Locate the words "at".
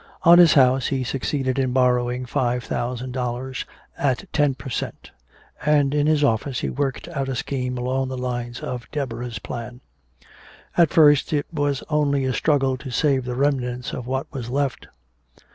3.95-4.25, 10.75-10.89